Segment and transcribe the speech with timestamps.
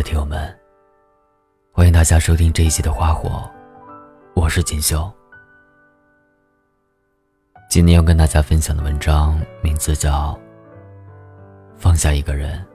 [0.00, 0.58] 的听友们，
[1.72, 3.28] 欢迎大家收听这一期的《花火》，
[4.34, 5.12] 我是锦绣。
[7.68, 10.32] 今天要跟大家分享的文章名字叫
[11.76, 12.66] 《放下一个人，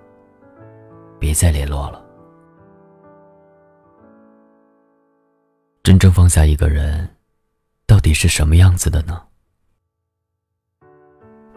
[1.20, 2.00] 别再联络了》。
[5.82, 7.10] 真正放下一个人，
[7.88, 9.20] 到底是什么样子的呢？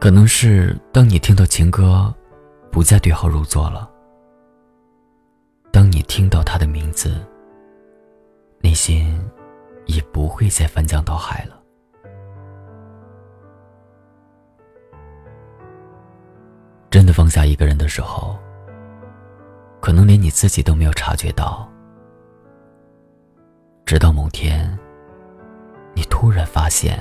[0.01, 2.11] 可能是当你听到情歌，
[2.73, 3.91] 不再对号入座了。
[5.71, 7.25] 当你听到他的名字，
[8.61, 9.21] 内心
[9.87, 11.57] 也不会再翻江倒海了。
[16.91, 18.37] 真的放下一个人的时候，
[19.81, 21.71] 可能连你自己都没有察觉到，
[23.85, 24.77] 直到某天，
[25.95, 26.99] 你突然发现，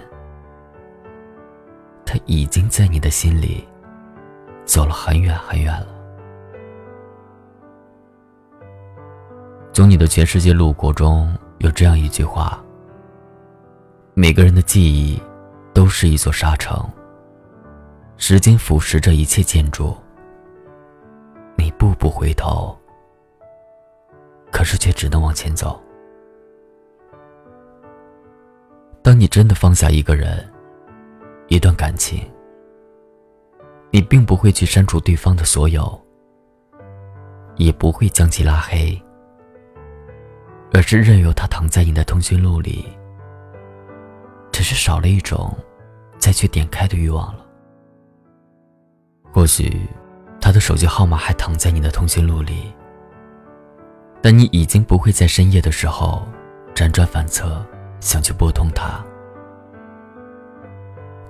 [2.05, 3.68] 他已经在你的心里
[4.65, 5.97] 走了很远很远了。
[9.78, 12.60] 从你的全世界路过中有这样一句话：
[14.16, 15.22] 每个人的记忆
[15.72, 16.84] 都是一座沙城，
[18.18, 19.96] 时间腐蚀着一切建筑。
[21.55, 22.76] 你步步回头，
[24.52, 25.80] 可是却只能往前走。
[29.04, 30.44] 当你真的放下一个人、
[31.50, 32.28] 一段感情，
[33.92, 36.02] 你并不会去删除对方的所有，
[37.58, 39.00] 也不会将其拉黑。
[40.73, 42.85] 而是任由他躺在你的通讯录里，
[44.51, 45.55] 只是少了一种
[46.20, 47.46] 再去点开的欲望了。
[49.32, 49.87] 或许
[50.40, 52.71] 他的手机号码还躺在你的通讯录里，
[54.21, 56.27] 但你已经不会在深夜的时候
[56.76, 57.65] 辗转反侧
[57.99, 59.04] 想去拨通他。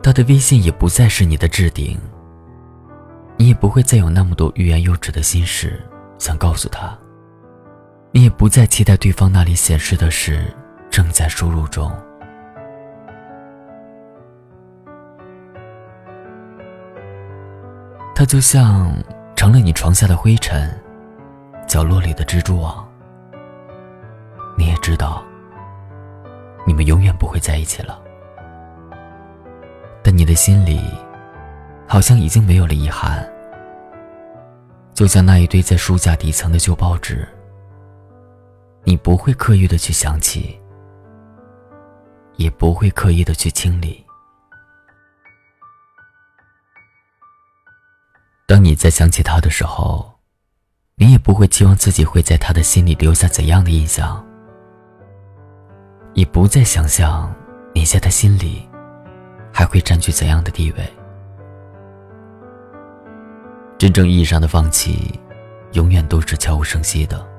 [0.01, 1.99] 他的微信也不再是你的置顶，
[3.35, 5.81] 你也不会再有那么多欲言又止的心事
[6.17, 6.97] 想告诉他。
[8.17, 10.51] 你也不再期待对方那里显示的是
[10.89, 11.95] 正在输入中。
[18.15, 18.91] 他就像
[19.35, 20.67] 成了你床下的灰尘，
[21.67, 22.83] 角落里的蜘蛛网。
[24.57, 25.23] 你也知道，
[26.65, 28.01] 你们永远不会在一起了。
[30.01, 30.81] 但你的心里，
[31.87, 33.23] 好像已经没有了遗憾，
[34.95, 37.23] 就像那一堆在书架底层的旧报纸。
[38.87, 40.57] 你不会刻意的去想起，
[42.37, 44.01] 也不会刻意的去清理。
[48.45, 50.17] 当你在想起他的时候，
[50.95, 54.25] 你也不会期望自己会在他的心里留下怎样的印象，
[56.13, 57.35] 也不再想象
[57.73, 58.65] 你在他心里
[59.51, 60.93] 还会占据怎样的地位。
[63.77, 65.19] 真正意义上的放弃，
[65.73, 67.36] 永远都是悄无声息的。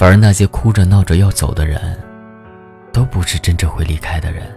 [0.00, 1.78] 反而那些哭着闹着要走的人，
[2.90, 4.50] 都不是真正会离开的人。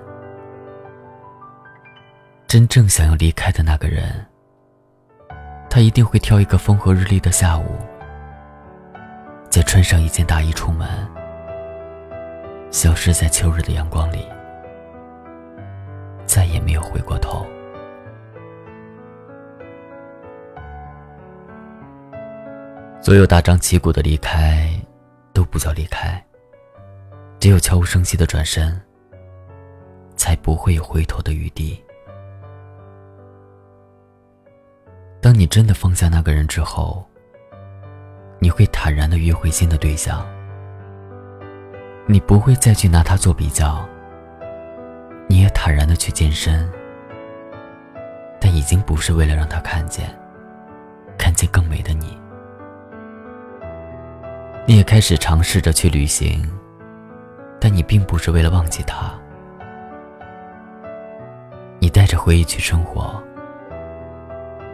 [2.47, 4.25] 真正想要离开的那个人，
[5.69, 7.75] 他一定会挑一个风和日丽的下午，
[9.49, 10.87] 再穿上一件大衣出门，
[12.71, 14.25] 消失在秋日的阳光里，
[16.25, 17.45] 再也没有回过头。
[23.01, 24.69] 所有大张旗鼓的离开。
[25.53, 26.19] 不叫离开，
[27.39, 28.81] 只有悄无声息的转身，
[30.15, 31.79] 才不会有回头的余地。
[35.21, 37.05] 当你真的放下那个人之后，
[38.39, 40.25] 你会坦然的约会新的对象，
[42.07, 43.87] 你不会再去拿他做比较，
[45.27, 46.67] 你也坦然的去健身，
[48.41, 50.09] 但已经不是为了让他看见，
[51.15, 52.22] 看见更美的你。
[54.65, 56.41] 你也开始尝试着去旅行，
[57.59, 59.13] 但你并不是为了忘记他。
[61.79, 63.21] 你带着回忆去生活，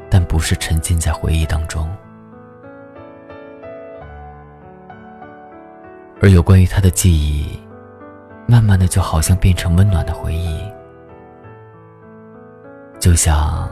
[0.08, 1.90] 但不是沉浸在回忆当中。
[6.22, 7.60] 而有关于他的记忆，
[8.46, 10.62] 慢慢的就好像变成温暖的回忆，
[13.00, 13.68] 就像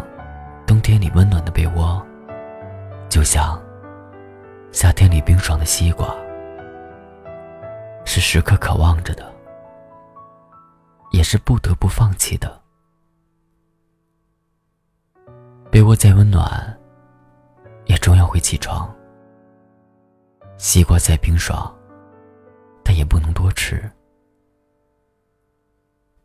[0.66, 2.04] 冬天里温暖的被窝，
[3.08, 3.62] 就像。
[4.72, 6.16] 夏天里冰爽的西瓜，
[8.06, 9.34] 是时刻渴望着的，
[11.12, 12.62] 也是不得不放弃的。
[15.72, 16.78] 被窝再温暖，
[17.86, 18.94] 也终要会起床。
[20.58, 21.74] 西瓜再冰爽，
[22.84, 23.90] 但也不能多吃。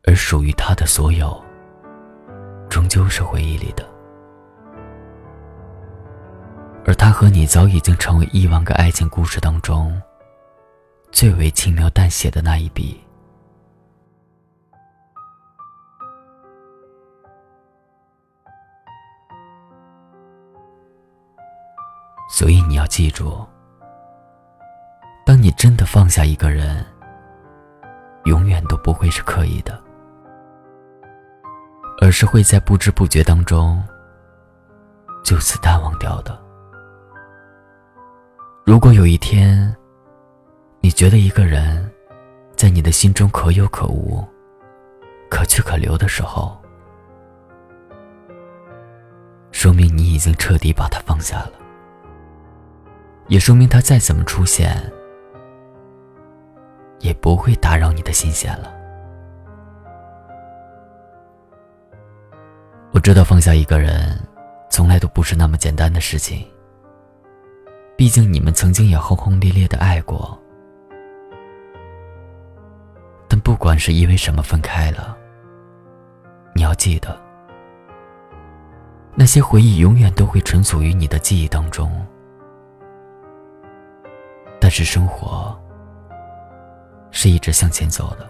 [0.05, 1.43] 而属于他的所有，
[2.69, 3.92] 终究是回忆里的。
[6.84, 7.12] 而他。
[7.12, 10.00] 和你早已经成为亿万个爱情故事当中
[11.12, 13.00] 最为轻描淡写的那一笔。
[22.29, 23.46] 所以你要记住，
[25.25, 26.85] 当你真的放下一个人，
[28.25, 29.81] 永远都不会是刻意的，
[32.00, 33.81] 而是会在不知不觉当中
[35.23, 36.37] 就此淡忘掉的。
[38.64, 39.75] 如果有一天，
[40.81, 41.91] 你觉得一个人
[42.55, 44.25] 在你的心中可有可无、
[45.29, 46.56] 可去可留的时候，
[49.50, 51.53] 说明你已经彻底把他放下了。
[53.26, 54.81] 也说明他再怎么出现，
[57.00, 58.73] 也不会打扰你的心弦了。
[62.93, 64.17] 我知道放下一个人，
[64.70, 66.47] 从来都不是那么简单的事情。
[67.97, 70.37] 毕竟你们曾经也轰轰烈烈的爱过，
[73.29, 75.17] 但不管是因为什么分开了，
[76.55, 77.17] 你要记得，
[79.15, 81.91] 那些回忆永远都会存储于你的记忆当中。
[84.59, 85.56] 但是生活
[87.11, 88.29] 是一直向前走的，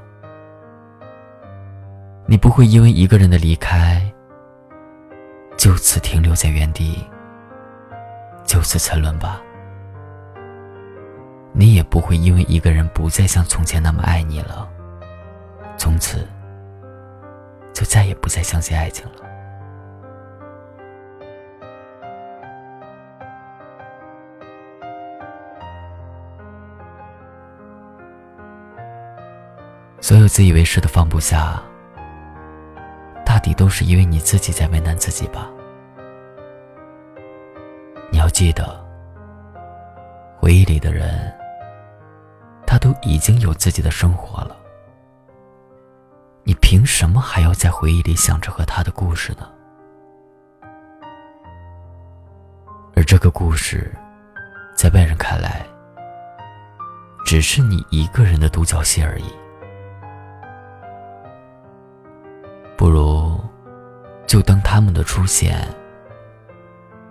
[2.27, 4.03] 你不会因为一个人的离开
[5.57, 7.07] 就此停留在原地，
[8.45, 9.41] 就此沉沦吧。
[11.53, 14.69] 你也不会因为一个人不再像从前那么爱你了，
[15.77, 16.27] 从此
[17.73, 19.13] 就再也不再相信爱情了。
[30.01, 31.63] 所有自以为是的放不下，
[33.25, 35.49] 大抵都是因为你自己在为难自己吧。
[38.11, 38.85] 你要记得，
[40.39, 41.33] 回忆里的人，
[42.83, 44.57] 都已经有自己的生活了，
[46.43, 49.49] 你凭什么还要在回忆里想着和他的故事呢？
[52.97, 53.95] 而这个故事，
[54.75, 55.65] 在外人看来，
[57.25, 59.33] 只是你一个人的独角戏而已。
[62.77, 63.41] 不如，
[64.27, 65.57] 就当他们的出现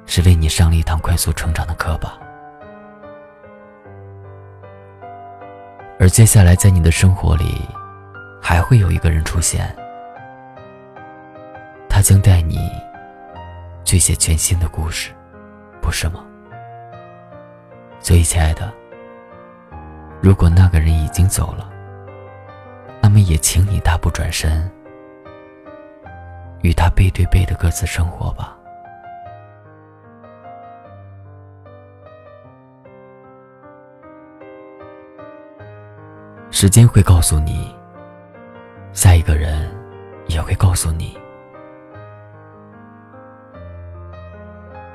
[0.05, 2.20] 是为你上了一堂快速成长的课吧。
[6.01, 7.61] 而接下来，在你的生活里，
[8.41, 9.71] 还会有一个人出现，
[11.87, 12.57] 他将带你
[13.85, 15.11] 去写全新的故事，
[15.79, 16.25] 不是吗？
[17.99, 18.73] 所以，亲爱的，
[20.21, 21.69] 如果那个人已经走了，
[22.99, 24.67] 那么也请你大步转身。
[26.61, 28.57] 与他背对背的各自生活吧。
[36.61, 37.75] 时间会告诉你，
[38.93, 39.67] 下一个人
[40.27, 41.17] 也会告诉你，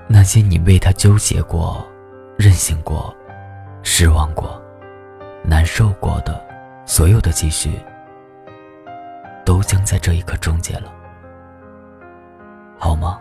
[0.06, 1.84] 那些你为他纠结过、
[2.38, 3.12] 任性过、
[3.82, 4.62] 失望过、
[5.42, 6.40] 难受过的
[6.86, 7.80] 所有的积蓄，
[9.44, 10.92] 都将在这一刻终结了。
[12.78, 13.18] 好吗？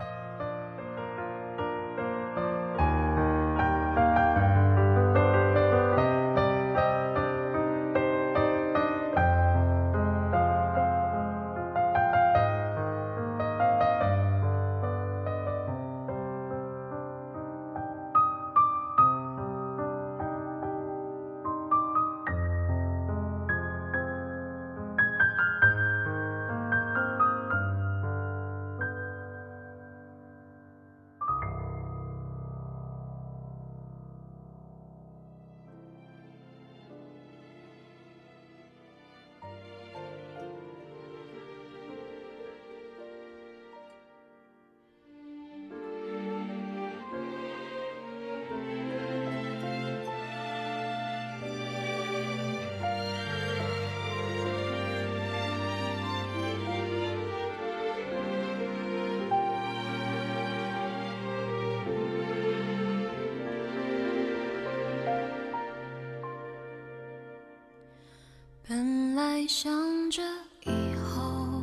[69.48, 70.24] 想着
[70.66, 71.62] 以后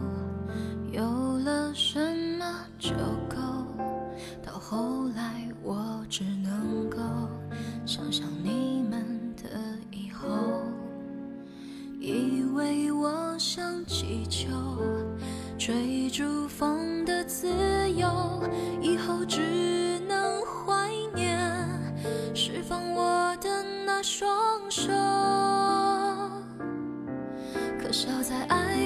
[0.92, 1.02] 有
[1.38, 1.98] 了什
[2.38, 2.90] 么就
[3.28, 3.36] 够，
[4.44, 5.01] 到后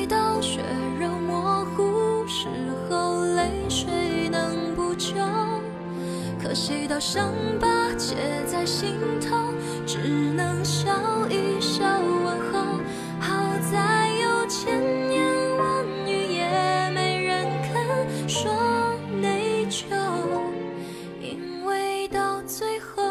[0.04, 0.60] 到血
[1.00, 2.48] 肉模糊时
[2.90, 5.14] 候，泪水能不求？
[6.42, 9.36] 可惜到伤疤结在心头，
[9.86, 10.90] 只能笑
[11.28, 12.80] 一笑问候。
[13.18, 13.32] 好
[13.72, 18.52] 在有千言万语，也没人肯说
[19.20, 19.86] 内疚，
[21.20, 23.02] 因为到最后，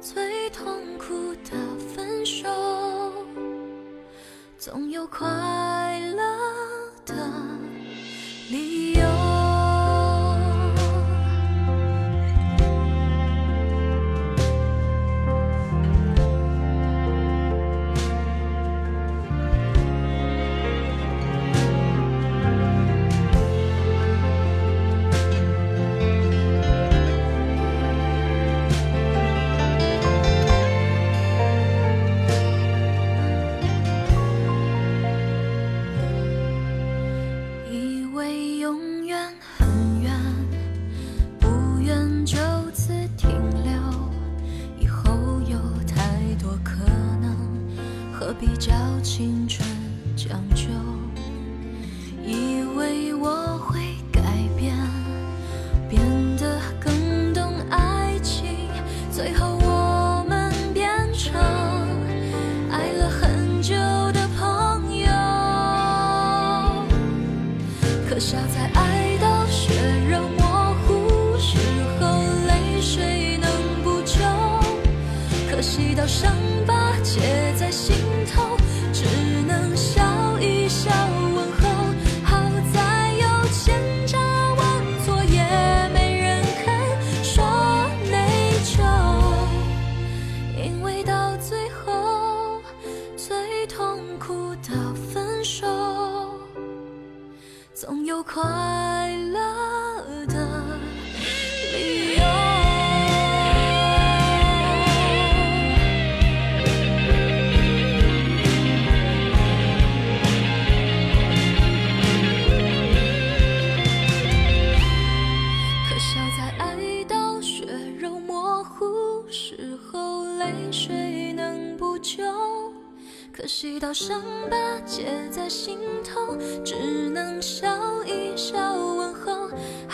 [0.00, 0.66] 最痛
[0.98, 1.56] 苦的
[1.94, 2.48] 分手。
[4.70, 5.26] 总有快
[6.14, 6.87] 乐。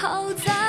[0.06, 0.63] 好在